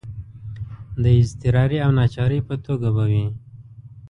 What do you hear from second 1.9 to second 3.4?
ناچارۍ په توګه به وي.